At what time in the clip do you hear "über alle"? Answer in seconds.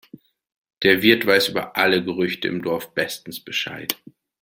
1.49-2.03